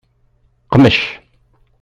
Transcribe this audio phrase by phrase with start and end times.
[0.71, 0.97] Qmec.